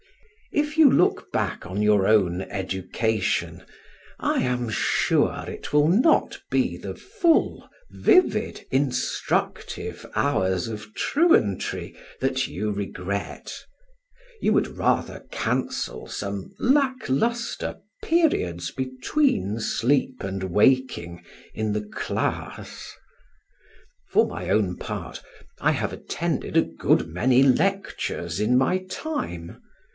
[0.51, 3.63] If you look back on your own education,
[4.19, 12.47] I am sure it will not be the full, vivid, instructive hours of truantry that
[12.47, 13.53] you regret;
[14.41, 21.23] you would rather cancel some lack lustre periods between sleep and waking
[21.53, 22.91] in the class.
[24.09, 25.21] For my own part,
[25.61, 29.61] I have attended a good many lectures in my time.